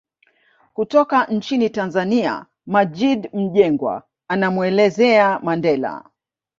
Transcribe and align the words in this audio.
Kutoka 0.73 1.25
nchini 1.25 1.69
Tanzania 1.69 2.45
Maggid 2.65 3.29
Mjengwa 3.33 4.03
anamuelezea 4.27 5.39
Mandela 5.39 6.09